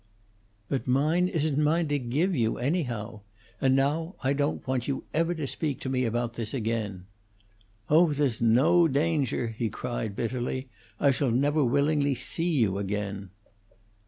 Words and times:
"But 0.67 0.87
mine 0.87 1.27
isn't 1.27 1.61
mine 1.63 1.87
to 1.89 1.99
give 1.99 2.35
you, 2.35 2.57
anyhow. 2.57 3.21
And 3.61 3.75
now 3.75 4.15
I 4.23 4.33
don't 4.33 4.65
want 4.65 4.87
you 4.87 5.03
ever 5.13 5.35
to 5.35 5.45
speak 5.45 5.79
to 5.81 5.89
me 5.89 6.05
about 6.05 6.33
this 6.33 6.55
again." 6.55 7.05
"Oh, 7.87 8.11
there's 8.11 8.41
no 8.41 8.87
danger!" 8.87 9.49
he 9.55 9.69
cried, 9.69 10.15
bitterly. 10.15 10.69
"I 10.99 11.11
shall 11.11 11.29
never 11.29 11.63
willingly 11.63 12.15
see 12.15 12.49
you 12.49 12.79
again." 12.79 13.29